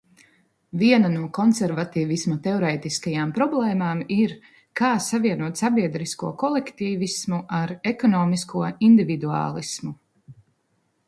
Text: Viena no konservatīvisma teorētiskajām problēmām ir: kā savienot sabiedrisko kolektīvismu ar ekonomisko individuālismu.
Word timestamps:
Viena 0.83 1.09
no 1.15 1.25
konservatīvisma 1.37 2.37
teorētiskajām 2.47 3.33
problēmām 3.35 4.01
ir: 4.15 4.33
kā 4.81 4.89
savienot 5.09 5.63
sabiedrisko 5.63 6.31
kolektīvismu 6.45 7.43
ar 7.61 7.75
ekonomisko 7.95 8.65
individuālismu. 8.91 9.95